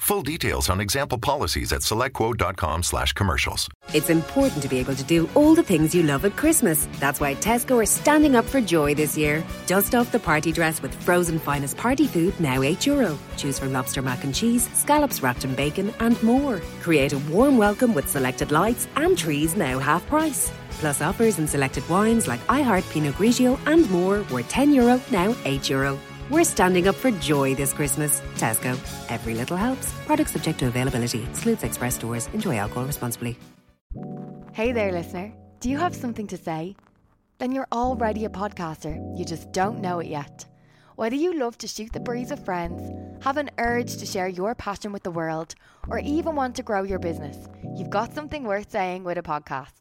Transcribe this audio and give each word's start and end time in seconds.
Full 0.00 0.22
details 0.22 0.70
on 0.70 0.80
example 0.80 1.18
policies 1.18 1.72
at 1.74 1.82
selectquote.com 1.82 2.82
slash 2.82 3.12
commercials. 3.12 3.68
It's 3.92 4.08
important 4.08 4.62
to 4.62 4.68
be 4.68 4.78
able 4.78 4.96
to 4.96 5.04
do 5.04 5.28
all 5.34 5.54
the 5.54 5.62
things 5.62 5.94
you 5.94 6.02
love 6.02 6.24
at 6.24 6.36
Christmas. 6.36 6.88
That's 6.98 7.20
why 7.20 7.34
Tesco 7.34 7.82
are 7.82 7.86
standing 7.86 8.34
up 8.34 8.46
for 8.46 8.62
joy 8.62 8.94
this 8.94 9.16
year. 9.16 9.44
Dust 9.66 9.94
off 9.94 10.10
the 10.10 10.18
party 10.18 10.52
dress 10.52 10.80
with 10.80 10.94
frozen 11.02 11.38
finest 11.38 11.76
party 11.76 12.06
food, 12.06 12.32
now 12.40 12.60
€8. 12.62 12.86
Euro. 12.86 13.18
Choose 13.36 13.58
from 13.58 13.74
lobster 13.74 14.00
mac 14.00 14.24
and 14.24 14.34
cheese, 14.34 14.70
scallops 14.72 15.22
wrapped 15.22 15.44
in 15.44 15.54
bacon, 15.54 15.92
and 16.00 16.20
more. 16.22 16.62
Create 16.80 17.12
a 17.12 17.18
warm 17.30 17.58
welcome 17.58 17.92
with 17.92 18.08
selected 18.08 18.50
lights 18.50 18.88
and 18.96 19.18
trees 19.18 19.54
now 19.54 19.78
half 19.78 20.04
price. 20.06 20.50
Plus 20.80 21.02
offers 21.02 21.38
in 21.38 21.46
selected 21.46 21.86
wines 21.90 22.26
like 22.26 22.40
iHeart 22.46 22.90
Pinot 22.90 23.14
Grigio 23.16 23.60
and 23.66 23.88
more 23.90 24.24
were 24.32 24.42
€10, 24.44 24.74
Euro, 24.74 24.98
now 25.10 25.36
€8. 25.44 25.68
Euro. 25.68 25.98
We're 26.30 26.44
standing 26.44 26.86
up 26.86 26.94
for 26.94 27.10
joy 27.10 27.56
this 27.56 27.72
Christmas. 27.72 28.20
Tesco. 28.36 28.78
Every 29.10 29.34
little 29.34 29.56
helps. 29.56 29.92
Products 30.06 30.30
subject 30.30 30.60
to 30.60 30.68
availability. 30.68 31.24
Excludes 31.24 31.64
express 31.64 31.96
stores. 31.96 32.28
Enjoy 32.32 32.56
alcohol 32.56 32.84
responsibly. 32.84 33.36
Hey 34.52 34.70
there, 34.70 34.92
listener. 34.92 35.32
Do 35.58 35.68
you 35.68 35.76
have 35.78 35.92
something 35.92 36.28
to 36.28 36.36
say? 36.36 36.76
Then 37.38 37.50
you're 37.50 37.66
already 37.72 38.26
a 38.26 38.28
podcaster. 38.28 38.94
You 39.18 39.24
just 39.24 39.50
don't 39.50 39.80
know 39.80 39.98
it 39.98 40.06
yet. 40.06 40.46
Whether 40.94 41.16
you 41.16 41.36
love 41.36 41.58
to 41.58 41.66
shoot 41.66 41.92
the 41.92 41.98
breeze 41.98 42.30
with 42.30 42.44
friends, 42.44 42.80
have 43.24 43.36
an 43.36 43.50
urge 43.58 43.96
to 43.96 44.06
share 44.06 44.28
your 44.28 44.54
passion 44.54 44.92
with 44.92 45.02
the 45.02 45.10
world, 45.10 45.56
or 45.88 45.98
even 45.98 46.36
want 46.36 46.54
to 46.56 46.62
grow 46.62 46.84
your 46.84 47.00
business, 47.00 47.48
you've 47.76 47.90
got 47.90 48.14
something 48.14 48.44
worth 48.44 48.70
saying 48.70 49.02
with 49.02 49.18
a 49.18 49.22
podcast. 49.22 49.72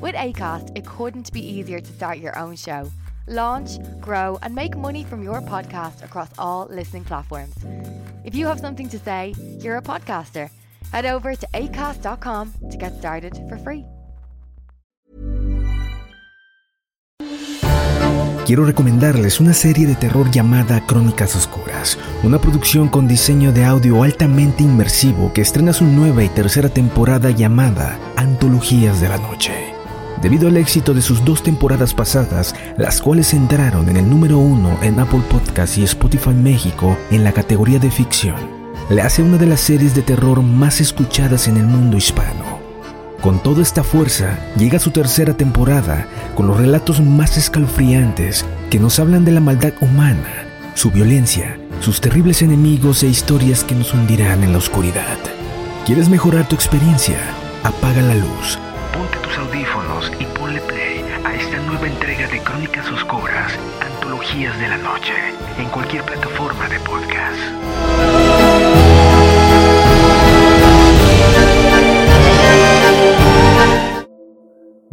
With 0.00 0.14
ACAST, 0.14 0.76
it 0.76 0.86
couldn't 0.86 1.32
be 1.32 1.44
easier 1.44 1.80
to 1.80 1.92
start 1.92 2.18
your 2.18 2.38
own 2.38 2.54
show 2.54 2.88
launch, 3.28 3.78
grow, 4.00 4.38
and 4.42 4.54
make 4.54 4.76
money 4.76 5.04
from 5.04 5.22
your 5.22 5.40
podcast 5.40 6.02
across 6.02 6.30
all 6.38 6.66
listening 6.70 7.04
platforms. 7.04 7.54
If 8.24 8.34
you 8.34 8.46
have 8.46 8.60
something 8.60 8.88
to 8.88 8.98
say, 8.98 9.34
you're 9.60 9.76
a 9.76 9.82
podcaster. 9.82 10.50
Head 10.92 11.06
over 11.06 11.34
to 11.34 11.46
acast.com 11.54 12.52
to 12.70 12.76
get 12.76 12.96
started 12.98 13.40
for 13.48 13.58
free. 13.58 13.84
Quiero 18.48 18.64
recomendarles 18.64 19.40
una 19.40 19.52
serie 19.52 19.86
de 19.86 19.94
terror 19.94 20.30
llamada 20.30 20.80
Crónicas 20.86 21.36
Oscuras, 21.36 21.98
una 22.22 22.40
producción 22.40 22.88
con 22.88 23.06
diseño 23.06 23.52
de 23.52 23.66
audio 23.66 24.02
altamente 24.02 24.62
inmersivo 24.62 25.34
que 25.34 25.42
estrena 25.42 25.74
su 25.74 25.84
nueva 25.84 26.24
y 26.24 26.30
tercera 26.30 26.70
temporada 26.70 27.30
llamada 27.30 27.98
Antologías 28.16 29.02
de 29.02 29.08
la 29.10 29.18
Noche 29.18 29.67
debido 30.20 30.48
al 30.48 30.56
éxito 30.56 30.94
de 30.94 31.02
sus 31.02 31.24
dos 31.24 31.42
temporadas 31.42 31.94
pasadas, 31.94 32.54
las 32.76 33.00
cuales 33.00 33.34
entraron 33.34 33.88
en 33.88 33.96
el 33.96 34.08
número 34.08 34.38
uno 34.38 34.76
en 34.82 34.98
Apple 34.98 35.22
Podcasts 35.30 35.78
y 35.78 35.84
Spotify 35.84 36.30
México 36.30 36.96
en 37.10 37.24
la 37.24 37.32
categoría 37.32 37.78
de 37.78 37.90
ficción. 37.90 38.36
Le 38.90 39.02
hace 39.02 39.22
una 39.22 39.38
de 39.38 39.46
las 39.46 39.60
series 39.60 39.94
de 39.94 40.02
terror 40.02 40.42
más 40.42 40.80
escuchadas 40.80 41.48
en 41.48 41.56
el 41.56 41.66
mundo 41.66 41.96
hispano. 41.96 42.58
Con 43.20 43.42
toda 43.42 43.62
esta 43.62 43.82
fuerza, 43.82 44.38
llega 44.56 44.78
su 44.78 44.90
tercera 44.90 45.36
temporada 45.36 46.06
con 46.34 46.46
los 46.46 46.56
relatos 46.56 47.00
más 47.00 47.36
escalofriantes 47.36 48.46
que 48.70 48.78
nos 48.78 48.98
hablan 48.98 49.24
de 49.24 49.32
la 49.32 49.40
maldad 49.40 49.72
humana, 49.80 50.46
su 50.74 50.90
violencia, 50.90 51.58
sus 51.80 52.00
terribles 52.00 52.42
enemigos 52.42 53.02
e 53.02 53.08
historias 53.08 53.64
que 53.64 53.74
nos 53.74 53.92
hundirán 53.92 54.44
en 54.44 54.52
la 54.52 54.58
oscuridad. 54.58 55.18
¿Quieres 55.84 56.08
mejorar 56.08 56.48
tu 56.48 56.54
experiencia? 56.54 57.18
Apaga 57.64 58.02
la 58.02 58.14
luz 58.14 58.58
audífonos 59.38 60.10
y 60.18 60.24
ponle 60.38 60.60
play 60.62 61.04
a 61.24 61.34
esta 61.34 61.60
nueva 61.62 61.86
entrega 61.86 62.26
de 62.28 62.40
Crónicas 62.40 62.90
Oscuras, 62.90 63.52
Antologías 63.80 64.58
de 64.58 64.68
la 64.68 64.78
Noche, 64.78 65.12
en 65.58 65.68
cualquier 65.68 66.02
plataforma 66.04 66.68
de 66.68 66.80
podcast. 66.80 67.38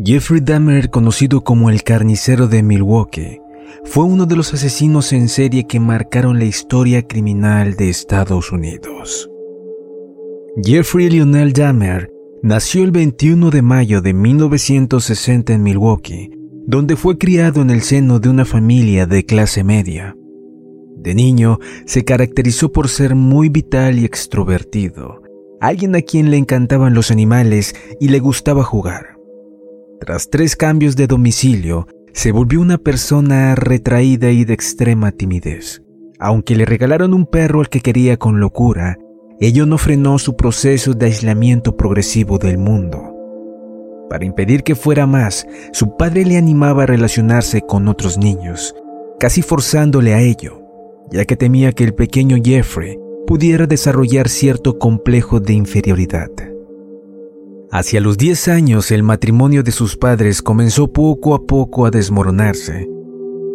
Jeffrey 0.04 0.42
Dahmer, 0.42 0.92
conocido 0.92 1.44
como 1.44 1.72
el 1.72 1.82
carnicero 1.84 2.48
de 2.48 2.62
Milwaukee, 2.62 3.42
fue 3.86 4.04
uno 4.04 4.26
de 4.28 4.36
los 4.36 4.54
asesinos 4.54 5.14
en 5.14 5.30
serie 5.30 5.66
que 5.66 5.80
marcaron 5.80 6.38
la 6.38 6.46
historia 6.46 7.08
criminal 7.08 7.76
de 7.76 7.90
Estados 7.90 8.52
Unidos. 8.52 9.30
Jeffrey 10.64 11.10
Lionel 11.10 11.54
Dahmer 11.54 12.15
Nació 12.46 12.84
el 12.84 12.92
21 12.92 13.50
de 13.50 13.64
mayo 13.64 14.04
de 14.04 14.14
1960 14.14 15.52
en 15.52 15.64
Milwaukee, 15.64 16.30
donde 16.68 16.96
fue 16.96 17.18
criado 17.18 17.64
en 17.64 17.72
el 17.72 17.82
seno 17.82 18.20
de 18.20 18.30
una 18.30 18.46
familia 18.46 19.08
de 19.08 19.26
clase 19.26 19.64
media. 19.64 20.16
De 20.96 21.16
niño 21.16 21.58
se 21.88 22.06
caracterizó 22.06 22.72
por 22.72 22.88
ser 22.88 23.16
muy 23.16 23.50
vital 23.50 23.98
y 23.98 24.06
extrovertido, 24.06 25.24
alguien 25.60 25.96
a 25.96 26.02
quien 26.02 26.30
le 26.30 26.38
encantaban 26.38 26.94
los 26.94 27.10
animales 27.10 27.74
y 28.00 28.10
le 28.10 28.20
gustaba 28.20 28.64
jugar. 28.64 29.18
Tras 30.00 30.30
tres 30.30 30.56
cambios 30.56 30.96
de 30.96 31.08
domicilio, 31.08 31.88
se 32.14 32.32
volvió 32.32 32.62
una 32.62 32.78
persona 32.78 33.56
retraída 33.56 34.30
y 34.30 34.46
de 34.46 34.54
extrema 34.54 35.12
timidez. 35.12 35.82
Aunque 36.20 36.56
le 36.56 36.66
regalaron 36.66 37.16
un 37.16 37.26
perro 37.26 37.62
al 37.62 37.70
que 37.70 37.82
quería 37.82 38.18
con 38.18 38.40
locura, 38.40 39.00
ello 39.40 39.66
no 39.66 39.78
frenó 39.78 40.18
su 40.18 40.36
proceso 40.36 40.94
de 40.94 41.08
aislamiento 41.08 41.76
progresivo 41.76 42.38
del 42.38 42.58
mundo. 42.58 43.12
Para 44.10 44.26
impedir 44.26 44.64
que 44.64 44.76
fuera 44.76 45.06
más, 45.08 45.46
su 45.74 45.98
padre 45.98 46.26
le 46.26 46.38
animaba 46.38 46.84
a 46.84 46.86
relacionarse 46.86 47.62
con 47.62 47.88
otros 47.88 48.18
niños, 48.18 48.74
casi 49.20 49.42
forzándole 49.42 50.14
a 50.14 50.22
ello, 50.22 50.62
ya 51.12 51.26
que 51.26 51.36
temía 51.36 51.72
que 51.72 51.84
el 51.84 51.94
pequeño 51.94 52.38
Jeffrey 52.44 52.98
pudiera 53.28 53.66
desarrollar 53.68 54.30
cierto 54.30 54.78
complejo 54.78 55.40
de 55.40 55.54
inferioridad. 55.54 56.30
Hacia 57.72 58.00
los 58.00 58.18
10 58.18 58.48
años 58.48 58.92
el 58.92 59.04
matrimonio 59.04 59.64
de 59.64 59.72
sus 59.72 59.98
padres 59.98 60.42
comenzó 60.42 60.94
poco 60.94 61.34
a 61.34 61.46
poco 61.46 61.86
a 61.86 61.92
desmoronarse. 61.92 62.88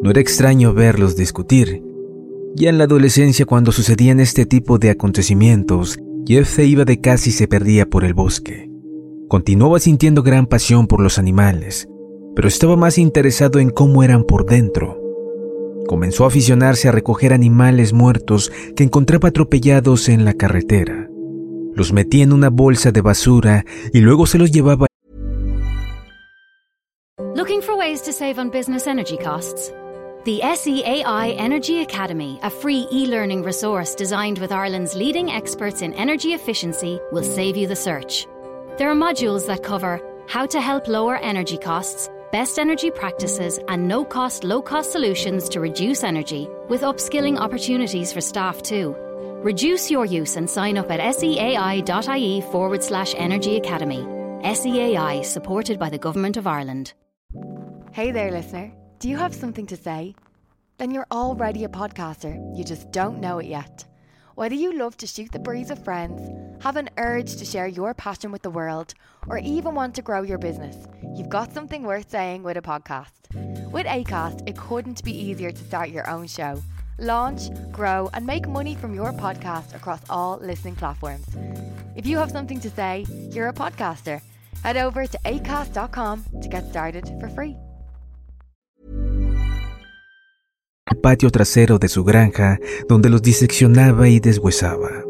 No 0.02 0.10
era 0.10 0.20
extraño 0.20 0.74
verlos 0.74 1.16
discutir, 1.16 1.82
ya 2.54 2.70
en 2.70 2.78
la 2.78 2.84
adolescencia, 2.84 3.46
cuando 3.46 3.72
sucedían 3.72 4.20
este 4.20 4.46
tipo 4.46 4.78
de 4.78 4.90
acontecimientos, 4.90 5.98
Jeff 6.26 6.48
se 6.48 6.66
iba 6.66 6.84
de 6.84 7.00
casa 7.00 7.28
y 7.28 7.32
se 7.32 7.48
perdía 7.48 7.86
por 7.86 8.04
el 8.04 8.14
bosque. 8.14 8.70
Continuaba 9.28 9.78
sintiendo 9.78 10.22
gran 10.22 10.46
pasión 10.46 10.86
por 10.86 11.00
los 11.00 11.18
animales, 11.18 11.88
pero 12.34 12.48
estaba 12.48 12.76
más 12.76 12.98
interesado 12.98 13.58
en 13.58 13.70
cómo 13.70 14.02
eran 14.02 14.24
por 14.24 14.44
dentro. 14.46 15.00
Comenzó 15.86 16.24
a 16.24 16.28
aficionarse 16.28 16.88
a 16.88 16.92
recoger 16.92 17.32
animales 17.32 17.92
muertos 17.92 18.52
que 18.76 18.84
encontraba 18.84 19.28
atropellados 19.28 20.08
en 20.08 20.24
la 20.24 20.34
carretera. 20.34 21.08
Los 21.74 21.92
metía 21.92 22.24
en 22.24 22.32
una 22.32 22.50
bolsa 22.50 22.92
de 22.92 23.00
basura 23.00 23.64
y 23.92 24.00
luego 24.00 24.26
se 24.26 24.38
los 24.38 24.50
llevaba. 24.50 24.86
Looking 27.34 27.62
for 27.62 27.76
ways 27.76 28.02
to 28.02 28.12
save 28.12 28.38
on 28.38 28.50
business 28.50 28.86
energy 28.86 29.16
costs? 29.16 29.72
The 30.24 30.42
SEAI 30.44 31.34
Energy 31.38 31.80
Academy, 31.80 32.38
a 32.42 32.50
free 32.50 32.86
e 32.92 33.06
learning 33.06 33.42
resource 33.42 33.94
designed 33.94 34.38
with 34.38 34.52
Ireland's 34.52 34.94
leading 34.94 35.30
experts 35.30 35.80
in 35.80 35.94
energy 35.94 36.34
efficiency, 36.34 37.00
will 37.10 37.22
save 37.22 37.56
you 37.56 37.66
the 37.66 37.74
search. 37.74 38.26
There 38.76 38.90
are 38.90 38.94
modules 38.94 39.46
that 39.46 39.62
cover 39.62 39.98
how 40.28 40.44
to 40.44 40.60
help 40.60 40.88
lower 40.88 41.16
energy 41.16 41.56
costs, 41.56 42.10
best 42.32 42.58
energy 42.58 42.90
practices, 42.90 43.58
and 43.68 43.88
no 43.88 44.04
cost, 44.04 44.44
low 44.44 44.60
cost 44.60 44.92
solutions 44.92 45.48
to 45.48 45.60
reduce 45.60 46.04
energy, 46.04 46.46
with 46.68 46.82
upskilling 46.82 47.38
opportunities 47.38 48.12
for 48.12 48.20
staff 48.20 48.60
too. 48.60 48.94
Reduce 49.42 49.90
your 49.90 50.04
use 50.04 50.36
and 50.36 50.50
sign 50.50 50.76
up 50.76 50.90
at 50.90 51.00
seai.ie 51.00 52.42
forward 52.52 52.82
slash 52.82 53.14
energy 53.16 53.56
academy. 53.56 54.02
SEAI, 54.42 55.24
supported 55.24 55.78
by 55.78 55.88
the 55.88 55.96
Government 55.96 56.36
of 56.36 56.46
Ireland. 56.46 56.92
Hey 57.92 58.12
there, 58.12 58.30
listener. 58.30 58.70
Do 59.00 59.08
you 59.08 59.16
have 59.16 59.34
something 59.34 59.64
to 59.68 59.78
say? 59.78 60.14
Then 60.76 60.90
you're 60.90 61.06
already 61.10 61.64
a 61.64 61.70
podcaster. 61.70 62.36
You 62.54 62.64
just 62.64 62.92
don't 62.92 63.18
know 63.18 63.38
it 63.38 63.46
yet. 63.46 63.86
Whether 64.34 64.56
you 64.56 64.78
love 64.78 64.98
to 64.98 65.06
shoot 65.06 65.32
the 65.32 65.38
breeze 65.38 65.70
with 65.70 65.82
friends, 65.82 66.20
have 66.62 66.76
an 66.76 66.90
urge 66.98 67.36
to 67.36 67.46
share 67.46 67.66
your 67.66 67.94
passion 67.94 68.30
with 68.30 68.42
the 68.42 68.50
world, 68.50 68.92
or 69.26 69.38
even 69.38 69.74
want 69.74 69.94
to 69.94 70.02
grow 70.02 70.20
your 70.20 70.36
business, 70.36 70.76
you've 71.16 71.30
got 71.30 71.54
something 71.54 71.82
worth 71.82 72.10
saying 72.10 72.42
with 72.42 72.58
a 72.58 72.60
podcast. 72.60 73.72
With 73.72 73.86
ACAST, 73.86 74.46
it 74.46 74.58
couldn't 74.58 75.02
be 75.02 75.18
easier 75.18 75.50
to 75.50 75.64
start 75.64 75.88
your 75.88 76.06
own 76.10 76.26
show. 76.26 76.62
Launch, 76.98 77.48
grow, 77.72 78.10
and 78.12 78.26
make 78.26 78.46
money 78.46 78.74
from 78.74 78.92
your 78.94 79.14
podcast 79.14 79.74
across 79.74 80.02
all 80.10 80.38
listening 80.42 80.76
platforms. 80.76 81.26
If 81.96 82.04
you 82.04 82.18
have 82.18 82.30
something 82.30 82.60
to 82.60 82.68
say, 82.68 83.06
you're 83.30 83.48
a 83.48 83.54
podcaster. 83.54 84.20
Head 84.62 84.76
over 84.76 85.06
to 85.06 85.18
acast.com 85.24 86.24
to 86.42 86.48
get 86.50 86.68
started 86.68 87.10
for 87.18 87.30
free. 87.30 87.56
El 90.90 90.98
patio 90.98 91.30
trasero 91.30 91.78
de 91.78 91.88
su 91.88 92.04
granja, 92.04 92.58
donde 92.88 93.10
los 93.10 93.22
diseccionaba 93.22 94.08
y 94.08 94.20
deshuesaba. 94.20 95.04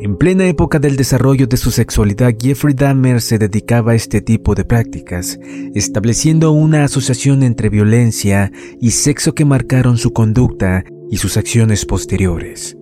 En 0.00 0.16
plena 0.16 0.46
época 0.46 0.78
del 0.78 0.96
desarrollo 0.96 1.46
de 1.46 1.56
su 1.56 1.70
sexualidad, 1.70 2.34
Jeffrey 2.38 2.74
Dahmer 2.74 3.22
se 3.22 3.38
dedicaba 3.38 3.92
a 3.92 3.94
este 3.94 4.20
tipo 4.20 4.54
de 4.54 4.66
prácticas, 4.66 5.38
estableciendo 5.74 6.52
una 6.52 6.84
asociación 6.84 7.42
entre 7.42 7.70
violencia 7.70 8.52
y 8.78 8.90
sexo 8.90 9.34
que 9.34 9.46
marcaron 9.46 9.96
su 9.96 10.12
conducta 10.12 10.84
y 11.10 11.16
sus 11.16 11.38
acciones 11.38 11.86
posteriores. 11.86 12.76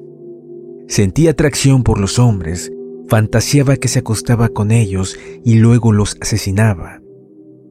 Sentía 0.89 1.31
atracción 1.31 1.85
por 1.85 2.01
los 2.01 2.19
hombres, 2.19 2.73
fantaseaba 3.09 3.77
que 3.77 3.89
se 3.89 4.01
acostaba 4.01 4.49
con 4.49 4.73
ellos 4.73 5.17
y 5.45 5.55
luego 5.55 5.93
los 5.93 6.17
asesinaba. 6.21 7.01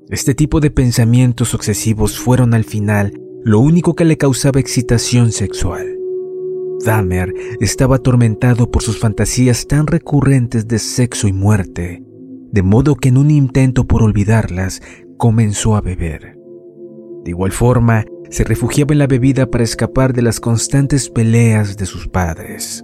Este 0.10 0.34
tipo 0.34 0.62
de 0.62 0.72
pensamientos 0.72 1.54
obsesivos 1.54 2.18
fueron 2.18 2.54
al 2.54 2.64
final 2.64 3.14
lo 3.46 3.60
único 3.60 3.94
que 3.94 4.06
le 4.06 4.18
causaba 4.18 4.60
excitación 4.60 5.32
sexual. 5.32 5.98
Dahmer 6.86 7.34
estaba 7.60 7.98
atormentado 7.98 8.72
por 8.72 8.84
sus 8.84 8.98
fantasías 8.98 9.68
tan 9.68 9.88
recurrentes 9.88 10.68
de 10.68 10.80
sexo 10.80 11.28
y 11.28 11.34
muerte, 11.34 12.04
de 12.52 12.64
modo 12.64 12.96
que 12.96 13.10
en 13.10 13.18
un 13.18 13.32
intento 13.32 13.86
por 13.86 14.02
olvidarlas 14.02 14.82
comenzó 15.18 15.76
a 15.76 15.82
beber. 15.82 16.38
De 17.26 17.32
igual 17.32 17.52
forma, 17.52 18.06
se 18.30 18.44
refugiaba 18.44 18.94
en 18.94 19.00
la 19.00 19.08
bebida 19.08 19.50
para 19.50 19.64
escapar 19.64 20.14
de 20.14 20.22
las 20.22 20.40
constantes 20.40 21.10
peleas 21.10 21.78
de 21.78 21.86
sus 21.86 22.08
padres. 22.08 22.84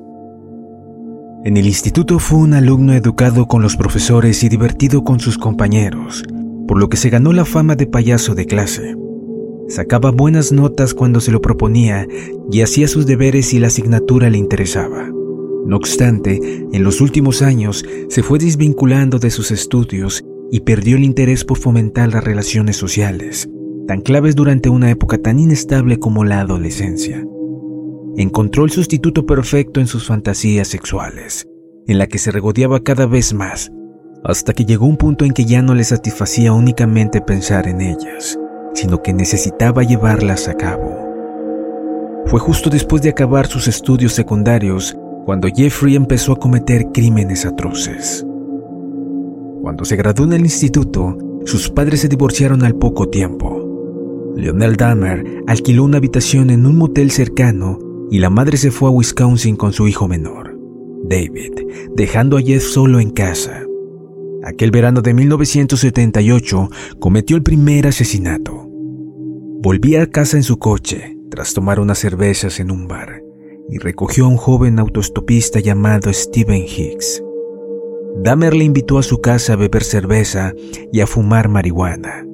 En 1.45 1.55
el 1.55 1.65
instituto 1.67 2.19
fue 2.19 2.39
un 2.39 2.53
alumno 2.53 2.93
educado 2.93 3.47
con 3.47 3.61
los 3.61 3.77
profesores 3.77 4.43
y 4.43 4.49
divertido 4.49 5.05
con 5.05 5.21
sus 5.21 5.37
compañeros, 5.37 6.23
por 6.67 6.77
lo 6.77 6.89
que 6.89 6.97
se 6.97 7.09
ganó 7.09 7.31
la 7.31 7.45
fama 7.45 7.75
de 7.75 7.87
payaso 7.87 8.35
de 8.35 8.45
clase. 8.45 8.98
Sacaba 9.69 10.09
buenas 10.09 10.51
notas 10.51 10.95
cuando 10.95 11.21
se 11.21 11.31
lo 11.31 11.41
proponía 11.41 12.07
y 12.51 12.61
hacía 12.61 12.87
sus 12.87 13.05
deberes 13.05 13.53
y 13.53 13.59
la 13.59 13.67
asignatura 13.67 14.27
le 14.31 14.39
interesaba. 14.39 15.11
No 15.63 15.77
obstante, 15.77 16.39
en 16.71 16.83
los 16.83 17.01
últimos 17.01 17.43
años 17.43 17.85
se 18.07 18.23
fue 18.23 18.39
desvinculando 18.39 19.19
de 19.19 19.29
sus 19.29 19.51
estudios 19.51 20.23
y 20.51 20.61
perdió 20.61 20.97
el 20.97 21.03
interés 21.03 21.45
por 21.45 21.59
fomentar 21.59 22.11
las 22.11 22.23
relaciones 22.23 22.77
sociales, 22.77 23.47
tan 23.85 24.01
claves 24.01 24.35
durante 24.35 24.69
una 24.69 24.89
época 24.89 25.19
tan 25.19 25.37
inestable 25.37 25.99
como 25.99 26.25
la 26.25 26.39
adolescencia. 26.39 27.23
Encontró 28.17 28.65
el 28.65 28.71
sustituto 28.71 29.27
perfecto 29.27 29.79
en 29.79 29.85
sus 29.85 30.07
fantasías 30.07 30.67
sexuales, 30.67 31.47
en 31.85 31.99
la 31.99 32.07
que 32.07 32.17
se 32.17 32.31
regodeaba 32.31 32.79
cada 32.79 33.05
vez 33.05 33.35
más, 33.35 33.71
hasta 34.23 34.53
que 34.53 34.65
llegó 34.65 34.87
un 34.87 34.97
punto 34.97 35.25
en 35.25 35.31
que 35.31 35.45
ya 35.45 35.61
no 35.61 35.75
le 35.75 35.83
satisfacía 35.83 36.53
únicamente 36.53 37.21
pensar 37.21 37.67
en 37.67 37.81
ellas 37.81 38.39
sino 38.79 39.01
que 39.03 39.13
necesitaba 39.13 39.83
llevarlas 39.83 40.47
a 40.47 40.53
cabo. 40.55 41.09
Fue 42.27 42.39
justo 42.39 42.69
después 42.69 43.01
de 43.01 43.09
acabar 43.09 43.47
sus 43.47 43.67
estudios 43.67 44.13
secundarios 44.13 44.95
cuando 45.25 45.49
Jeffrey 45.53 45.95
empezó 45.95 46.31
a 46.31 46.39
cometer 46.39 46.87
crímenes 46.93 47.45
atroces. 47.45 48.25
Cuando 49.61 49.83
se 49.83 49.97
graduó 49.97 50.25
en 50.25 50.33
el 50.33 50.41
instituto, 50.41 51.17
sus 51.45 51.69
padres 51.69 52.01
se 52.01 52.07
divorciaron 52.07 52.63
al 52.63 52.75
poco 52.75 53.09
tiempo. 53.09 54.33
Lionel 54.35 54.77
Dahmer 54.77 55.43
alquiló 55.47 55.83
una 55.83 55.97
habitación 55.97 56.49
en 56.49 56.65
un 56.65 56.77
motel 56.77 57.11
cercano 57.11 57.79
y 58.09 58.19
la 58.19 58.29
madre 58.29 58.55
se 58.57 58.71
fue 58.71 58.89
a 58.89 58.93
Wisconsin 58.93 59.57
con 59.57 59.73
su 59.73 59.87
hijo 59.87 60.07
menor, 60.07 60.57
David, 61.03 61.51
dejando 61.95 62.37
a 62.37 62.41
Jeff 62.41 62.63
solo 62.63 63.01
en 63.01 63.09
casa. 63.09 63.63
Aquel 64.45 64.71
verano 64.71 65.01
de 65.01 65.13
1978 65.13 66.69
cometió 66.99 67.35
el 67.35 67.43
primer 67.43 67.87
asesinato. 67.87 68.68
Volvía 69.61 70.03
a 70.03 70.07
casa 70.07 70.37
en 70.37 70.43
su 70.43 70.57
coche 70.57 71.17
tras 71.29 71.53
tomar 71.53 71.81
unas 71.81 71.99
cervezas 71.99 72.61
en 72.61 72.71
un 72.71 72.87
bar 72.87 73.21
y 73.67 73.77
recogió 73.77 74.23
a 74.23 74.29
un 74.29 74.37
joven 74.37 74.79
autoestopista 74.79 75.59
llamado 75.59 76.13
Steven 76.13 76.63
Hicks. 76.63 77.21
Dahmer 78.23 78.55
le 78.55 78.63
invitó 78.63 78.97
a 78.97 79.03
su 79.03 79.19
casa 79.19 79.53
a 79.53 79.55
beber 79.57 79.83
cerveza 79.83 80.53
y 80.93 81.01
a 81.01 81.07
fumar 81.07 81.49
marihuana. 81.49 82.25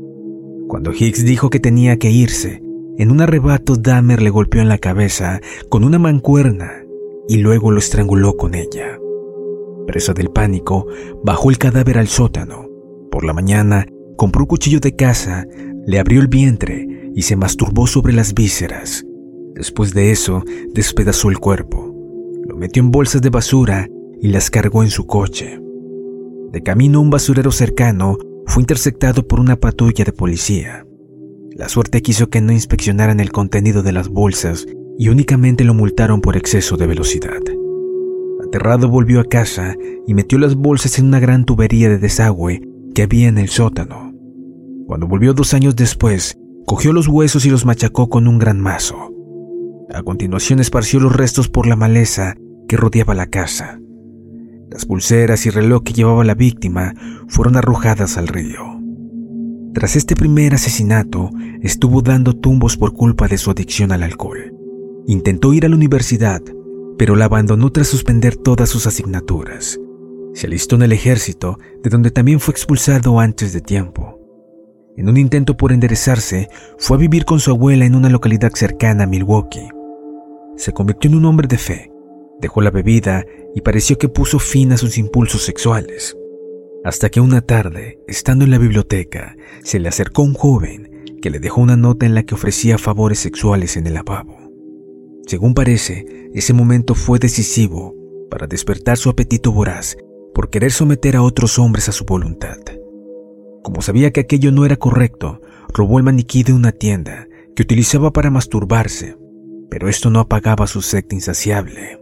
Cuando 0.68 0.94
Hicks 0.94 1.26
dijo 1.26 1.50
que 1.50 1.60
tenía 1.60 1.98
que 1.98 2.12
irse, 2.12 2.62
en 3.00 3.10
un 3.10 3.22
arrebato 3.22 3.76
Dahmer 3.76 4.22
le 4.22 4.30
golpeó 4.30 4.62
en 4.62 4.70
la 4.70 4.78
cabeza 4.78 5.42
con 5.70 5.84
una 5.84 5.98
mancuerna 5.98 6.86
y 7.28 7.38
luego 7.38 7.72
lo 7.72 7.80
estranguló 7.80 8.38
con 8.38 8.54
ella. 8.54 9.00
Presa 9.88 10.14
del 10.14 10.30
pánico, 10.30 10.86
bajó 11.24 11.50
el 11.50 11.58
cadáver 11.58 11.98
al 11.98 12.08
sótano. 12.08 12.70
Por 13.10 13.26
la 13.26 13.34
mañana, 13.34 13.88
compró 14.16 14.44
un 14.44 14.48
cuchillo 14.48 14.80
de 14.80 14.96
caza, 14.96 15.48
le 15.88 16.00
abrió 16.00 16.22
el 16.22 16.28
vientre 16.28 16.95
y 17.16 17.24
se 17.24 17.36
masturbó 17.36 17.88
sobre 17.88 18.14
las 18.14 18.34
vísceras. 18.34 19.06
Después 19.56 19.94
de 19.94 20.12
eso, 20.12 20.44
despedazó 20.74 21.30
el 21.30 21.40
cuerpo. 21.40 21.96
Lo 22.46 22.58
metió 22.58 22.84
en 22.84 22.92
bolsas 22.92 23.22
de 23.22 23.30
basura 23.30 23.88
y 24.22 24.28
las 24.28 24.52
cargó 24.52 24.84
en 24.84 24.90
su 24.90 25.08
coche. 25.08 25.60
De 26.52 26.62
camino 26.62 27.00
a 27.00 27.02
un 27.02 27.10
basurero 27.10 27.52
cercano, 27.52 28.18
fue 28.46 28.62
interceptado 28.62 29.28
por 29.28 29.40
una 29.40 29.56
patrulla 29.56 30.04
de 30.04 30.12
policía. 30.12 30.86
La 31.56 31.70
suerte 31.70 32.02
quiso 32.02 32.30
que 32.30 32.42
no 32.42 32.52
inspeccionaran 32.52 33.20
el 33.20 33.32
contenido 33.32 33.82
de 33.82 33.94
las 33.94 34.10
bolsas 34.10 34.68
y 34.98 35.10
únicamente 35.10 35.64
lo 35.64 35.74
multaron 35.74 36.22
por 36.22 36.38
exceso 36.38 36.78
de 36.78 36.86
velocidad. 36.86 37.42
Aterrado 38.46 38.90
volvió 38.90 39.22
a 39.22 39.26
casa 39.26 39.76
y 40.06 40.14
metió 40.14 40.38
las 40.38 40.56
bolsas 40.56 41.00
en 41.00 41.06
una 41.06 41.20
gran 41.20 41.46
tubería 41.46 41.90
de 41.90 41.98
desagüe 41.98 42.62
que 42.94 43.04
había 43.04 43.28
en 43.28 43.38
el 43.38 43.50
sótano. 43.50 44.14
Cuando 44.86 45.08
volvió 45.08 45.34
dos 45.34 45.54
años 45.54 45.76
después, 45.76 46.38
cogió 46.66 46.94
los 46.94 47.08
huesos 47.08 47.46
y 47.46 47.50
los 47.50 47.66
machacó 47.66 48.10
con 48.10 48.28
un 48.28 48.40
gran 48.40 48.60
mazo. 48.60 49.12
A 49.94 50.04
continuación 50.04 50.60
esparció 50.60 51.00
los 51.00 51.16
restos 51.16 51.48
por 51.48 51.68
la 51.68 51.76
maleza 51.76 52.36
que 52.68 52.78
rodeaba 52.78 53.14
la 53.14 53.28
casa. 53.28 53.80
Las 54.70 54.86
pulseras 54.86 55.46
y 55.46 55.52
reloj 55.52 55.84
que 55.84 55.94
llevaba 55.94 56.26
la 56.26 56.34
víctima 56.34 56.94
fueron 57.28 57.56
arrojadas 57.56 58.18
al 58.18 58.28
río. 58.28 58.82
Tras 59.74 59.96
este 59.96 60.16
primer 60.16 60.54
asesinato, 60.54 61.30
estuvo 61.62 62.02
dando 62.02 62.34
tumbos 62.34 62.78
por 62.78 62.94
culpa 62.94 63.28
de 63.28 63.38
su 63.38 63.52
adicción 63.52 63.92
al 63.92 64.04
alcohol. 64.04 64.54
Intentó 65.08 65.54
ir 65.54 65.66
a 65.66 65.70
la 65.70 65.76
universidad, 65.76 66.42
pero 66.98 67.16
la 67.16 67.26
abandonó 67.26 67.72
tras 67.72 67.88
suspender 67.88 68.36
todas 68.38 68.70
sus 68.70 68.88
asignaturas. 68.88 69.80
Se 70.34 70.48
alistó 70.48 70.76
en 70.76 70.84
el 70.84 70.92
ejército, 70.94 71.60
de 71.84 71.90
donde 71.90 72.12
también 72.12 72.40
fue 72.40 72.54
expulsado 72.54 73.20
antes 73.20 73.54
de 73.54 73.62
tiempo. 73.62 74.15
En 74.98 75.10
un 75.10 75.18
intento 75.18 75.58
por 75.58 75.74
enderezarse, 75.74 76.50
fue 76.78 76.96
a 76.98 77.00
vivir 77.00 77.26
con 77.26 77.40
su 77.40 77.52
abuela 77.52 77.86
en 77.86 77.96
una 77.96 78.10
localidad 78.10 78.52
cercana 78.54 79.04
a 79.04 79.08
Milwaukee. 79.08 79.68
Se 80.56 80.72
convirtió 80.72 81.10
en 81.10 81.18
un 81.18 81.26
hombre 81.26 81.48
de 81.48 81.58
fe, 81.58 81.92
dejó 82.40 82.62
la 82.62 82.72
bebida 82.72 83.26
y 83.54 83.62
pareció 83.62 83.98
que 83.98 84.08
puso 84.08 84.40
fin 84.40 84.72
a 84.72 84.78
sus 84.78 84.98
impulsos 84.98 85.44
sexuales. 85.44 86.16
Hasta 86.86 87.10
que 87.10 87.20
una 87.20 87.42
tarde, 87.42 88.00
estando 88.08 88.46
en 88.46 88.52
la 88.52 88.58
biblioteca, 88.58 89.36
se 89.64 89.80
le 89.80 89.90
acercó 89.90 90.22
un 90.22 90.34
joven 90.34 90.92
que 91.22 91.30
le 91.30 91.40
dejó 91.40 91.62
una 91.62 91.76
nota 91.76 92.06
en 92.06 92.16
la 92.16 92.24
que 92.24 92.36
ofrecía 92.36 92.78
favores 92.78 93.20
sexuales 93.20 93.76
en 93.76 93.88
el 93.88 93.96
lavabo. 93.96 94.38
Según 95.28 95.56
parece, 95.56 96.06
ese 96.34 96.54
momento 96.54 96.94
fue 96.94 97.20
decisivo 97.20 97.96
para 98.30 98.48
despertar 98.48 98.98
su 98.98 99.10
apetito 99.10 99.52
voraz 99.52 99.98
por 100.34 100.50
querer 100.50 100.72
someter 100.72 101.16
a 101.16 101.24
otros 101.24 101.58
hombres 101.58 101.90
a 101.90 101.92
su 101.92 102.06
voluntad. 102.06 102.58
Como 103.66 103.82
sabía 103.82 104.12
que 104.12 104.20
aquello 104.20 104.52
no 104.52 104.64
era 104.64 104.76
correcto, 104.76 105.42
robó 105.74 105.98
el 105.98 106.04
maniquí 106.04 106.44
de 106.44 106.54
una 106.54 106.72
tienda 106.72 107.28
que 107.56 107.64
utilizaba 107.64 108.14
para 108.14 108.30
masturbarse, 108.30 109.18
pero 109.72 109.90
esto 109.90 110.12
no 110.12 110.20
apagaba 110.20 110.68
su 110.68 110.84
sed 110.84 111.04
insaciable. 111.10 112.00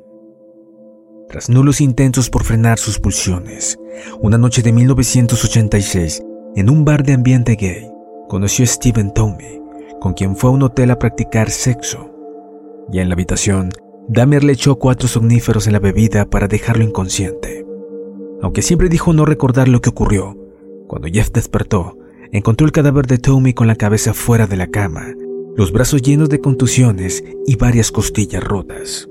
Tras 1.30 1.48
nulos 1.48 1.80
intentos 1.80 2.30
por 2.30 2.44
frenar 2.44 2.80
sus 2.80 3.00
pulsiones, 3.00 3.80
una 4.20 4.38
noche 4.38 4.62
de 4.62 4.74
1986, 4.74 6.22
en 6.58 6.70
un 6.70 6.84
bar 6.84 7.06
de 7.06 7.14
ambiente 7.14 7.56
gay, 7.56 7.90
conoció 8.28 8.64
a 8.64 8.68
Steven 8.68 9.14
Tomey, 9.14 9.62
con 10.02 10.16
quien 10.16 10.36
fue 10.36 10.50
a 10.50 10.54
un 10.54 10.64
hotel 10.64 10.92
a 10.92 11.00
practicar 11.00 11.50
sexo. 11.50 12.14
Ya 12.90 13.04
en 13.04 13.08
la 13.08 13.14
habitación, 13.14 13.70
Dahmer 14.10 14.44
le 14.44 14.52
echó 14.52 14.76
cuatro 14.76 15.08
somníferos 15.08 15.66
en 15.68 15.72
la 15.74 15.80
bebida 15.80 16.26
para 16.26 16.50
dejarlo 16.50 16.84
inconsciente. 16.84 17.66
Aunque 18.42 18.62
siempre 18.62 18.90
dijo 18.90 19.14
no 19.14 19.24
recordar 19.24 19.70
lo 19.70 19.80
que 19.80 19.92
ocurrió, 19.92 20.43
cuando 20.94 21.08
Jeff 21.08 21.32
despertó, 21.32 21.98
encontró 22.32 22.68
el 22.68 22.72
cadáver 22.72 23.08
de 23.08 23.18
Tommy 23.18 23.56
con 23.56 23.66
la 23.66 23.76
cabeza 23.76 24.14
fuera 24.14 24.46
de 24.46 24.58
la 24.58 24.68
cama, 24.68 25.16
los 25.56 25.72
brazos 25.72 26.04
llenos 26.04 26.30
de 26.30 26.40
contusiones 26.40 27.24
y 27.48 27.56
varias 27.56 27.92
costillas 27.92 28.44
rotas. 28.44 29.10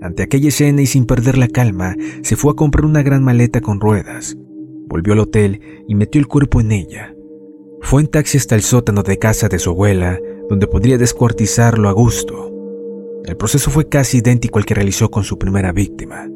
Ante 0.00 0.22
aquella 0.22 0.46
escena 0.46 0.82
y 0.82 0.86
sin 0.86 1.04
perder 1.04 1.38
la 1.38 1.48
calma, 1.48 1.96
se 2.22 2.36
fue 2.36 2.52
a 2.52 2.54
comprar 2.54 2.84
una 2.84 3.02
gran 3.02 3.24
maleta 3.24 3.60
con 3.60 3.80
ruedas. 3.80 4.36
Volvió 4.86 5.14
al 5.14 5.18
hotel 5.18 5.60
y 5.88 5.96
metió 5.96 6.20
el 6.20 6.28
cuerpo 6.28 6.60
en 6.60 6.70
ella. 6.70 7.12
Fue 7.80 8.00
en 8.00 8.06
taxi 8.06 8.38
hasta 8.38 8.54
el 8.54 8.62
sótano 8.62 9.02
de 9.02 9.18
casa 9.18 9.48
de 9.48 9.58
su 9.58 9.70
abuela, 9.70 10.20
donde 10.48 10.68
podría 10.68 10.98
descuartizarlo 10.98 11.88
a 11.88 11.92
gusto. 11.92 12.52
El 13.24 13.36
proceso 13.36 13.72
fue 13.72 13.88
casi 13.88 14.18
idéntico 14.18 14.60
al 14.60 14.64
que 14.64 14.74
realizó 14.74 15.10
con 15.10 15.24
su 15.24 15.36
primera 15.36 15.72
víctima, 15.72 16.28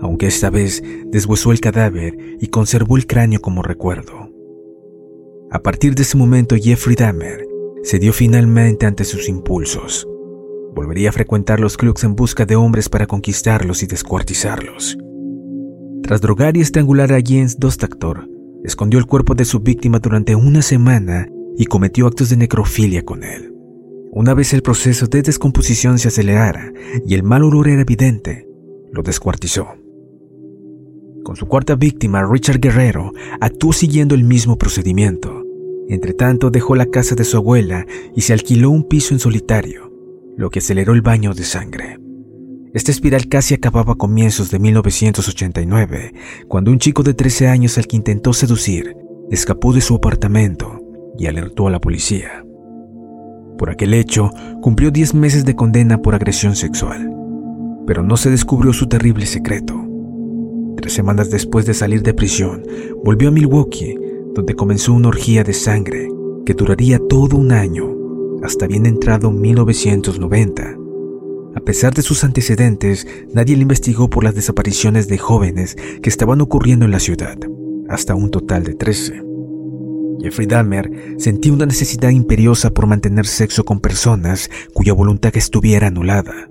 aunque 0.00 0.26
esta 0.26 0.50
vez 0.50 0.82
deshuesó 1.06 1.52
el 1.52 1.60
cadáver 1.60 2.16
y 2.40 2.48
conservó 2.48 2.96
el 2.96 3.06
cráneo 3.06 3.40
como 3.40 3.62
recuerdo. 3.62 4.30
A 5.50 5.60
partir 5.60 5.94
de 5.94 6.02
ese 6.02 6.16
momento, 6.16 6.56
Jeffrey 6.56 6.94
Dahmer 6.94 7.46
cedió 7.82 8.12
finalmente 8.12 8.86
ante 8.86 9.04
sus 9.04 9.28
impulsos. 9.28 10.06
Volvería 10.74 11.08
a 11.08 11.12
frecuentar 11.12 11.58
los 11.58 11.76
clubs 11.76 12.04
en 12.04 12.14
busca 12.14 12.44
de 12.44 12.54
hombres 12.54 12.88
para 12.88 13.06
conquistarlos 13.06 13.82
y 13.82 13.86
descuartizarlos. 13.86 14.98
Tras 16.02 16.20
drogar 16.20 16.56
y 16.56 16.60
estrangular 16.60 17.12
a 17.12 17.20
Jens 17.20 17.58
Dostactor, 17.58 18.28
escondió 18.62 18.98
el 18.98 19.06
cuerpo 19.06 19.34
de 19.34 19.44
su 19.44 19.60
víctima 19.60 19.98
durante 19.98 20.34
una 20.34 20.62
semana 20.62 21.28
y 21.56 21.64
cometió 21.64 22.06
actos 22.06 22.28
de 22.28 22.36
necrofilia 22.36 23.04
con 23.04 23.24
él. 23.24 23.54
Una 24.12 24.34
vez 24.34 24.52
el 24.52 24.62
proceso 24.62 25.06
de 25.06 25.22
descomposición 25.22 25.98
se 25.98 26.08
acelerara 26.08 26.72
y 27.06 27.14
el 27.14 27.22
mal 27.22 27.42
olor 27.42 27.68
era 27.68 27.82
evidente, 27.82 28.46
lo 28.92 29.02
descuartizó. 29.02 29.77
Con 31.24 31.36
su 31.36 31.46
cuarta 31.46 31.74
víctima, 31.74 32.26
Richard 32.26 32.60
Guerrero, 32.60 33.12
actuó 33.40 33.72
siguiendo 33.72 34.14
el 34.14 34.24
mismo 34.24 34.56
procedimiento. 34.56 35.42
Entretanto, 35.88 36.50
dejó 36.50 36.74
la 36.74 36.86
casa 36.86 37.14
de 37.14 37.24
su 37.24 37.36
abuela 37.36 37.86
y 38.14 38.22
se 38.22 38.32
alquiló 38.32 38.70
un 38.70 38.84
piso 38.84 39.14
en 39.14 39.20
solitario, 39.20 39.92
lo 40.36 40.50
que 40.50 40.58
aceleró 40.58 40.92
el 40.92 41.02
baño 41.02 41.34
de 41.34 41.44
sangre. 41.44 41.98
Esta 42.74 42.90
espiral 42.90 43.28
casi 43.28 43.54
acababa 43.54 43.94
a 43.94 43.96
comienzos 43.96 44.50
de 44.50 44.58
1989, 44.58 46.12
cuando 46.46 46.70
un 46.70 46.78
chico 46.78 47.02
de 47.02 47.14
13 47.14 47.48
años 47.48 47.78
al 47.78 47.86
que 47.86 47.96
intentó 47.96 48.32
seducir 48.32 48.94
escapó 49.30 49.72
de 49.72 49.80
su 49.80 49.94
apartamento 49.94 50.80
y 51.18 51.26
alertó 51.26 51.66
a 51.66 51.70
la 51.70 51.80
policía. 51.80 52.44
Por 53.56 53.70
aquel 53.70 53.94
hecho, 53.94 54.30
cumplió 54.60 54.90
10 54.90 55.14
meses 55.14 55.44
de 55.44 55.56
condena 55.56 56.02
por 56.02 56.14
agresión 56.14 56.54
sexual, 56.54 57.10
pero 57.86 58.02
no 58.02 58.16
se 58.16 58.30
descubrió 58.30 58.72
su 58.72 58.86
terrible 58.86 59.26
secreto. 59.26 59.87
Tres 60.78 60.92
semanas 60.92 61.28
después 61.28 61.66
de 61.66 61.74
salir 61.74 62.04
de 62.04 62.14
prisión, 62.14 62.62
volvió 63.02 63.30
a 63.30 63.32
Milwaukee, 63.32 63.98
donde 64.32 64.54
comenzó 64.54 64.92
una 64.92 65.08
orgía 65.08 65.42
de 65.42 65.52
sangre 65.52 66.08
que 66.46 66.54
duraría 66.54 67.00
todo 67.00 67.36
un 67.36 67.50
año, 67.50 67.96
hasta 68.44 68.68
bien 68.68 68.86
entrado 68.86 69.32
1990. 69.32 70.76
A 71.56 71.60
pesar 71.62 71.94
de 71.94 72.02
sus 72.02 72.22
antecedentes, 72.22 73.08
nadie 73.34 73.56
le 73.56 73.62
investigó 73.62 74.08
por 74.08 74.22
las 74.22 74.36
desapariciones 74.36 75.08
de 75.08 75.18
jóvenes 75.18 75.76
que 76.00 76.08
estaban 76.08 76.40
ocurriendo 76.40 76.84
en 76.84 76.92
la 76.92 77.00
ciudad, 77.00 77.36
hasta 77.88 78.14
un 78.14 78.30
total 78.30 78.62
de 78.62 78.74
13. 78.74 79.20
Jeffrey 80.20 80.46
Dahmer 80.46 81.16
sentía 81.18 81.52
una 81.52 81.66
necesidad 81.66 82.10
imperiosa 82.10 82.70
por 82.70 82.86
mantener 82.86 83.26
sexo 83.26 83.64
con 83.64 83.80
personas 83.80 84.48
cuya 84.74 84.92
voluntad 84.92 85.36
estuviera 85.36 85.88
anulada. 85.88 86.48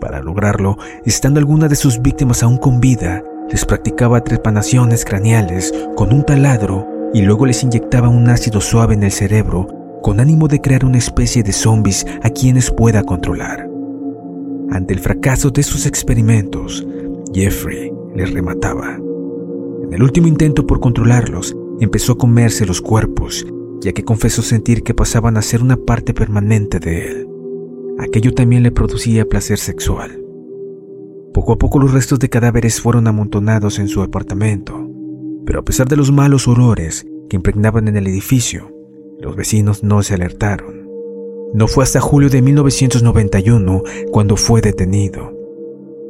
Para 0.00 0.22
lograrlo, 0.22 0.76
estando 1.04 1.40
alguna 1.40 1.68
de 1.68 1.74
sus 1.74 2.00
víctimas 2.00 2.42
aún 2.42 2.58
con 2.58 2.80
vida, 2.80 3.22
les 3.50 3.64
practicaba 3.64 4.22
trepanaciones 4.22 5.04
craneales 5.04 5.72
con 5.96 6.12
un 6.12 6.24
taladro 6.24 6.86
y 7.12 7.22
luego 7.22 7.46
les 7.46 7.62
inyectaba 7.62 8.08
un 8.08 8.28
ácido 8.28 8.60
suave 8.60 8.94
en 8.94 9.02
el 9.02 9.10
cerebro 9.10 9.66
con 10.02 10.20
ánimo 10.20 10.46
de 10.46 10.60
crear 10.60 10.84
una 10.84 10.98
especie 10.98 11.42
de 11.42 11.52
zombies 11.52 12.06
a 12.22 12.30
quienes 12.30 12.70
pueda 12.70 13.02
controlar. 13.02 13.68
Ante 14.70 14.94
el 14.94 15.00
fracaso 15.00 15.50
de 15.50 15.62
sus 15.62 15.86
experimentos, 15.86 16.86
Jeffrey 17.34 17.92
les 18.14 18.32
remataba. 18.32 18.96
En 19.82 19.92
el 19.92 20.02
último 20.02 20.28
intento 20.28 20.66
por 20.66 20.78
controlarlos, 20.78 21.56
empezó 21.80 22.12
a 22.12 22.18
comerse 22.18 22.66
los 22.66 22.80
cuerpos, 22.80 23.46
ya 23.80 23.92
que 23.92 24.04
confesó 24.04 24.42
sentir 24.42 24.82
que 24.82 24.94
pasaban 24.94 25.36
a 25.36 25.42
ser 25.42 25.62
una 25.62 25.76
parte 25.76 26.14
permanente 26.14 26.78
de 26.78 27.08
él. 27.08 27.37
Aquello 27.98 28.32
también 28.32 28.62
le 28.62 28.70
producía 28.70 29.28
placer 29.28 29.58
sexual. 29.58 30.22
Poco 31.34 31.52
a 31.52 31.58
poco 31.58 31.78
los 31.78 31.92
restos 31.92 32.18
de 32.18 32.28
cadáveres 32.28 32.80
fueron 32.80 33.06
amontonados 33.06 33.78
en 33.78 33.88
su 33.88 34.02
apartamento, 34.02 34.88
pero 35.44 35.60
a 35.60 35.64
pesar 35.64 35.88
de 35.88 35.96
los 35.96 36.12
malos 36.12 36.46
olores 36.46 37.06
que 37.28 37.36
impregnaban 37.36 37.88
en 37.88 37.96
el 37.96 38.06
edificio, 38.06 38.72
los 39.20 39.34
vecinos 39.34 39.82
no 39.82 40.02
se 40.02 40.14
alertaron. 40.14 40.88
No 41.54 41.66
fue 41.66 41.82
hasta 41.82 42.00
julio 42.00 42.28
de 42.28 42.42
1991 42.42 43.82
cuando 44.12 44.36
fue 44.36 44.60
detenido. 44.60 45.34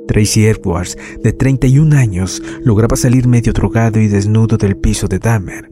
Tracy 0.07 0.47
Edwards, 0.47 0.99
de 1.23 1.33
31 1.33 1.97
años, 1.97 2.43
lograba 2.63 2.97
salir 2.97 3.27
medio 3.27 3.53
drogado 3.53 4.01
y 4.01 4.09
desnudo 4.09 4.57
del 4.57 4.77
piso 4.77 5.07
de 5.07 5.19
Dahmer, 5.19 5.71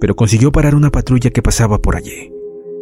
pero 0.00 0.14
consiguió 0.14 0.52
parar 0.52 0.74
una 0.74 0.90
patrulla 0.90 1.30
que 1.30 1.42
pasaba 1.42 1.80
por 1.80 1.96
allí. 1.96 2.32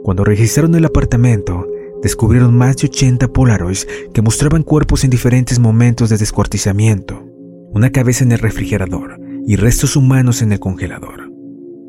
Cuando 0.03 0.25
registraron 0.25 0.75
el 0.75 0.85
apartamento, 0.85 1.67
descubrieron 2.03 2.57
más 2.57 2.77
de 2.77 2.89
80 2.89 3.29
Polaroids 3.29 3.87
que 4.13 4.23
mostraban 4.23 4.63
cuerpos 4.63 5.05
en 5.05 5.11
diferentes 5.11 5.59
momentos 5.59 6.11
de 6.11 6.19
descuartizamiento, 6.19 7.25
una 7.73 7.91
cabeza 7.91 8.25
en 8.25 8.33
el 8.33 8.39
refrigerador 8.39 9.21
y 9.47 9.57
restos 9.57 9.97
humanos 9.97 10.43
en 10.43 10.53
el 10.53 10.61
congelador, 10.61 11.31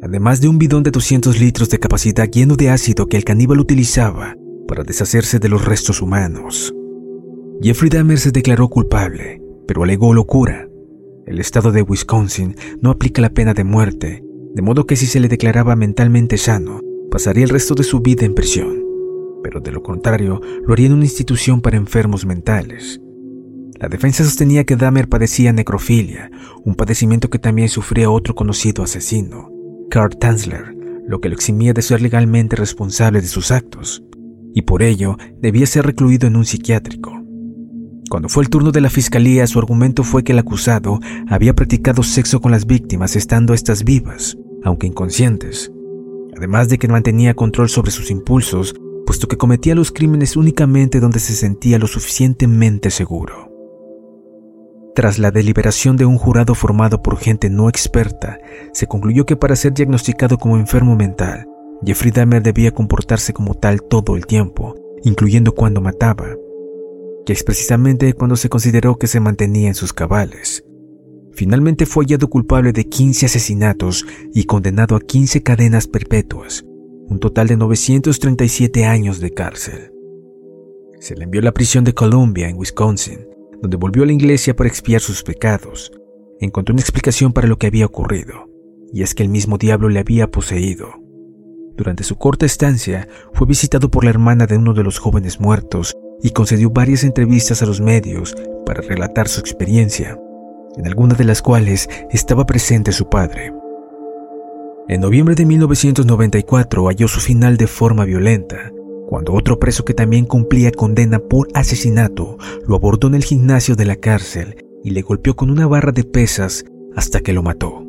además 0.01 0.41
de 0.41 0.47
un 0.47 0.57
bidón 0.57 0.83
de 0.83 0.91
200 0.91 1.39
litros 1.39 1.69
de 1.69 1.79
capacidad 1.79 2.29
lleno 2.29 2.55
de 2.55 2.69
ácido 2.69 3.07
que 3.07 3.17
el 3.17 3.23
caníbal 3.23 3.59
utilizaba 3.59 4.35
para 4.67 4.83
deshacerse 4.83 5.39
de 5.39 5.49
los 5.49 5.65
restos 5.65 6.01
humanos. 6.01 6.73
Jeffrey 7.61 7.89
Dahmer 7.89 8.19
se 8.19 8.31
declaró 8.31 8.69
culpable, 8.69 9.41
pero 9.67 9.83
alegó 9.83 10.13
locura. 10.13 10.67
El 11.27 11.39
estado 11.39 11.71
de 11.71 11.83
Wisconsin 11.83 12.55
no 12.81 12.89
aplica 12.89 13.21
la 13.21 13.29
pena 13.29 13.53
de 13.53 13.63
muerte, 13.63 14.23
de 14.53 14.61
modo 14.61 14.85
que 14.85 14.95
si 14.95 15.05
se 15.05 15.19
le 15.19 15.27
declaraba 15.27 15.75
mentalmente 15.75 16.37
sano, 16.37 16.81
pasaría 17.11 17.43
el 17.43 17.49
resto 17.49 17.75
de 17.75 17.83
su 17.83 17.99
vida 17.99 18.25
en 18.25 18.33
prisión, 18.33 18.80
pero 19.43 19.59
de 19.59 19.71
lo 19.71 19.81
contrario 19.83 20.41
lo 20.65 20.73
haría 20.73 20.87
en 20.87 20.93
una 20.93 21.05
institución 21.05 21.61
para 21.61 21.77
enfermos 21.77 22.25
mentales. 22.25 23.01
La 23.79 23.89
defensa 23.89 24.23
sostenía 24.23 24.63
que 24.63 24.75
Dahmer 24.75 25.09
padecía 25.09 25.53
necrofilia, 25.53 26.29
un 26.63 26.75
padecimiento 26.75 27.29
que 27.29 27.39
también 27.39 27.67
sufría 27.67 28.11
otro 28.11 28.35
conocido 28.35 28.83
asesino, 28.83 29.49
Carl 29.89 30.15
Tanzler, 30.17 30.75
lo 31.07 31.19
que 31.19 31.29
lo 31.29 31.35
eximía 31.35 31.73
de 31.73 31.81
ser 31.81 32.01
legalmente 32.01 32.55
responsable 32.55 33.21
de 33.21 33.27
sus 33.27 33.51
actos, 33.51 34.03
y 34.53 34.61
por 34.61 34.83
ello 34.83 35.17
debía 35.39 35.65
ser 35.65 35.85
recluido 35.85 36.27
en 36.27 36.35
un 36.35 36.45
psiquiátrico. 36.45 37.11
Cuando 38.09 38.29
fue 38.29 38.43
el 38.43 38.49
turno 38.49 38.71
de 38.71 38.81
la 38.81 38.89
fiscalía, 38.89 39.47
su 39.47 39.57
argumento 39.57 40.03
fue 40.03 40.23
que 40.23 40.33
el 40.33 40.39
acusado 40.39 40.99
había 41.27 41.55
practicado 41.55 42.03
sexo 42.03 42.41
con 42.41 42.51
las 42.51 42.65
víctimas 42.65 43.15
estando 43.15 43.53
estas 43.53 43.83
vivas, 43.83 44.37
aunque 44.63 44.85
inconscientes, 44.85 45.71
además 46.35 46.69
de 46.69 46.77
que 46.77 46.87
mantenía 46.87 47.33
control 47.33 47.69
sobre 47.69 47.91
sus 47.91 48.11
impulsos, 48.11 48.75
puesto 49.11 49.27
que 49.27 49.35
cometía 49.35 49.75
los 49.75 49.91
crímenes 49.91 50.37
únicamente 50.37 51.01
donde 51.01 51.19
se 51.19 51.33
sentía 51.33 51.77
lo 51.77 51.87
suficientemente 51.87 52.89
seguro. 52.91 53.51
Tras 54.95 55.19
la 55.19 55.31
deliberación 55.31 55.97
de 55.97 56.05
un 56.05 56.17
jurado 56.17 56.55
formado 56.55 57.01
por 57.01 57.17
gente 57.17 57.49
no 57.49 57.67
experta, 57.67 58.39
se 58.71 58.87
concluyó 58.87 59.25
que 59.25 59.35
para 59.35 59.57
ser 59.57 59.73
diagnosticado 59.73 60.37
como 60.37 60.55
enfermo 60.55 60.95
mental, 60.95 61.45
Jeffrey 61.85 62.13
Dahmer 62.13 62.41
debía 62.41 62.71
comportarse 62.71 63.33
como 63.33 63.53
tal 63.53 63.83
todo 63.83 64.15
el 64.15 64.25
tiempo, 64.25 64.75
incluyendo 65.03 65.55
cuando 65.55 65.81
mataba, 65.81 66.27
que 67.25 67.33
es 67.33 67.43
precisamente 67.43 68.13
cuando 68.13 68.37
se 68.37 68.47
consideró 68.47 68.95
que 68.95 69.07
se 69.07 69.19
mantenía 69.19 69.67
en 69.67 69.75
sus 69.75 69.91
cabales. 69.91 70.63
Finalmente 71.33 71.85
fue 71.85 72.05
hallado 72.05 72.29
culpable 72.29 72.71
de 72.71 72.85
15 72.85 73.25
asesinatos 73.25 74.05
y 74.33 74.45
condenado 74.45 74.95
a 74.95 75.01
15 75.01 75.43
cadenas 75.43 75.85
perpetuas, 75.85 76.63
un 77.11 77.19
total 77.19 77.49
de 77.49 77.57
937 77.57 78.85
años 78.85 79.19
de 79.19 79.33
cárcel. 79.33 79.91
Se 81.01 81.13
le 81.13 81.25
envió 81.25 81.41
a 81.41 81.43
la 81.43 81.51
prisión 81.51 81.83
de 81.83 81.93
Columbia, 81.93 82.47
en 82.47 82.57
Wisconsin, 82.57 83.27
donde 83.61 83.75
volvió 83.75 84.03
a 84.03 84.05
la 84.05 84.13
iglesia 84.13 84.55
para 84.55 84.69
expiar 84.69 85.01
sus 85.01 85.21
pecados. 85.21 85.91
Encontró 86.39 86.71
una 86.71 86.81
explicación 86.81 87.33
para 87.33 87.49
lo 87.49 87.57
que 87.57 87.67
había 87.67 87.85
ocurrido, 87.85 88.49
y 88.93 89.03
es 89.03 89.13
que 89.13 89.23
el 89.23 89.29
mismo 89.29 89.57
diablo 89.57 89.89
le 89.89 89.99
había 89.99 90.31
poseído. 90.31 90.87
Durante 91.75 92.05
su 92.05 92.15
corta 92.15 92.45
estancia, 92.45 93.09
fue 93.33 93.45
visitado 93.45 93.91
por 93.91 94.05
la 94.05 94.11
hermana 94.11 94.47
de 94.47 94.55
uno 94.55 94.73
de 94.73 94.83
los 94.83 94.97
jóvenes 94.97 95.41
muertos 95.41 95.93
y 96.23 96.29
concedió 96.29 96.69
varias 96.69 97.03
entrevistas 97.03 97.61
a 97.61 97.65
los 97.65 97.81
medios 97.81 98.33
para 98.65 98.79
relatar 98.79 99.27
su 99.27 99.41
experiencia, 99.41 100.17
en 100.77 100.87
algunas 100.87 101.17
de 101.17 101.25
las 101.25 101.41
cuales 101.41 101.89
estaba 102.09 102.45
presente 102.45 102.93
su 102.93 103.09
padre. 103.09 103.51
En 104.91 104.99
noviembre 104.99 105.35
de 105.35 105.45
1994 105.45 106.89
halló 106.89 107.07
su 107.07 107.21
final 107.21 107.55
de 107.55 107.67
forma 107.67 108.03
violenta, 108.03 108.73
cuando 109.07 109.31
otro 109.31 109.57
preso 109.57 109.85
que 109.85 109.93
también 109.93 110.25
cumplía 110.25 110.69
condena 110.69 111.19
por 111.19 111.47
asesinato 111.53 112.37
lo 112.67 112.75
abordó 112.75 113.07
en 113.07 113.15
el 113.15 113.23
gimnasio 113.23 113.77
de 113.77 113.85
la 113.85 113.95
cárcel 113.95 114.57
y 114.83 114.89
le 114.89 115.01
golpeó 115.01 115.37
con 115.37 115.49
una 115.49 115.65
barra 115.65 115.93
de 115.93 116.03
pesas 116.03 116.65
hasta 116.93 117.21
que 117.21 117.31
lo 117.31 117.41
mató. 117.41 117.85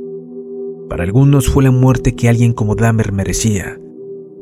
Para 0.88 1.02
algunos 1.02 1.49
fue 1.49 1.64
la 1.64 1.73
muerte 1.73 2.14
que 2.14 2.28
alguien 2.28 2.52
como 2.52 2.76
Dahmer 2.76 3.11
merecía, 3.11 3.80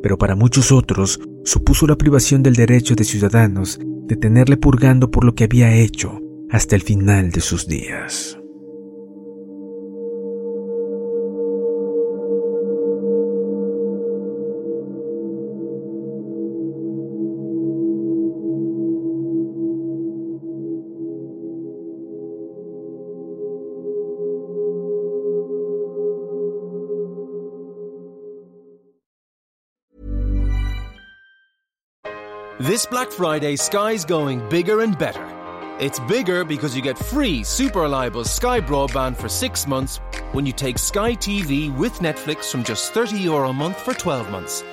pero 0.03 0.19
para 0.19 0.35
muchos 0.35 0.71
otros 0.71 1.19
supuso 1.43 1.87
la 1.87 1.95
privación 1.95 2.43
del 2.43 2.53
derecho 2.53 2.93
de 2.93 3.05
ciudadanos 3.05 3.79
de 4.05 4.17
tenerle 4.17 4.57
purgando 4.57 5.09
por 5.09 5.23
lo 5.23 5.33
que 5.33 5.45
había 5.45 5.73
hecho 5.73 6.19
hasta 6.51 6.75
el 6.75 6.83
final 6.83 7.31
de 7.31 7.41
sus 7.41 7.67
días. 7.67 8.40
This 32.61 32.85
Black 32.85 33.11
Friday, 33.11 33.55
Sky's 33.55 34.05
going 34.05 34.47
bigger 34.47 34.81
and 34.81 34.95
better. 34.95 35.27
It's 35.79 35.99
bigger 36.01 36.45
because 36.45 36.75
you 36.75 36.83
get 36.83 36.95
free 36.95 37.43
super 37.43 37.79
reliable 37.79 38.23
Sky 38.23 38.61
broadband 38.61 39.17
for 39.17 39.27
six 39.27 39.65
months 39.65 39.97
when 40.33 40.45
you 40.45 40.53
take 40.53 40.77
Sky 40.77 41.13
TV 41.13 41.75
with 41.75 41.93
Netflix 41.93 42.51
from 42.51 42.63
just 42.63 42.93
30 42.93 43.17
euro 43.17 43.49
a 43.49 43.53
month 43.53 43.81
for 43.81 43.95
12 43.95 44.29
months. 44.29 44.63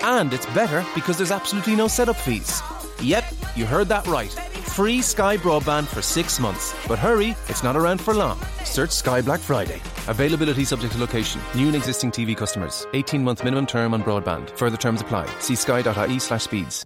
And 0.00 0.32
it's 0.32 0.46
better 0.46 0.84
because 0.92 1.18
there's 1.18 1.30
absolutely 1.30 1.76
no 1.76 1.86
setup 1.86 2.16
fees. 2.16 2.60
Yep, 3.00 3.24
you 3.54 3.64
heard 3.64 3.86
that 3.90 4.04
right. 4.08 4.32
Free 4.74 5.00
Sky 5.00 5.36
broadband 5.36 5.86
for 5.86 6.02
six 6.02 6.40
months. 6.40 6.74
But 6.88 6.98
hurry, 6.98 7.36
it's 7.46 7.62
not 7.62 7.76
around 7.76 8.00
for 8.00 8.12
long. 8.12 8.40
Search 8.64 8.90
Sky 8.90 9.22
Black 9.22 9.38
Friday. 9.38 9.80
Availability 10.08 10.64
subject 10.64 10.94
to 10.94 10.98
location. 10.98 11.40
New 11.54 11.68
and 11.68 11.76
existing 11.76 12.10
TV 12.10 12.36
customers. 12.36 12.88
18 12.92 13.22
month 13.22 13.44
minimum 13.44 13.66
term 13.66 13.94
on 13.94 14.02
broadband. 14.02 14.50
Further 14.58 14.76
terms 14.76 15.00
apply. 15.00 15.30
See 15.38 15.54
sky.ie 15.54 16.18
slash 16.18 16.42
speeds. 16.42 16.84